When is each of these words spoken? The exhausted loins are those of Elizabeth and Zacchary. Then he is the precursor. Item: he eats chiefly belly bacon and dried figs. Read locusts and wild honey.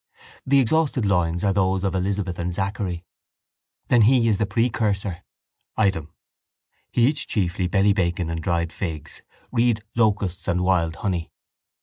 The 0.47 0.59
exhausted 0.59 1.05
loins 1.05 1.43
are 1.43 1.53
those 1.53 1.83
of 1.83 1.93
Elizabeth 1.93 2.39
and 2.39 2.51
Zacchary. 2.51 3.03
Then 3.89 4.01
he 4.01 4.27
is 4.27 4.39
the 4.39 4.47
precursor. 4.47 5.21
Item: 5.77 6.11
he 6.91 7.05
eats 7.09 7.23
chiefly 7.23 7.67
belly 7.67 7.93
bacon 7.93 8.27
and 8.27 8.41
dried 8.41 8.73
figs. 8.73 9.21
Read 9.51 9.83
locusts 9.95 10.47
and 10.47 10.63
wild 10.63 10.95
honey. 10.95 11.29